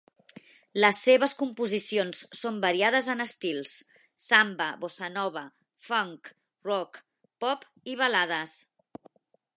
[0.83, 3.75] Les seves composicions són variades en estils:
[4.25, 5.45] samba, bossa nova,
[5.91, 6.33] funk,
[6.71, 7.03] rock,
[7.47, 8.61] pop i balades.